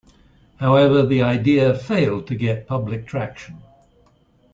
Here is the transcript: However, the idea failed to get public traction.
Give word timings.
However, 0.55 1.05
the 1.05 1.21
idea 1.21 1.77
failed 1.77 2.25
to 2.25 2.33
get 2.35 2.65
public 2.65 3.05
traction. 3.05 3.61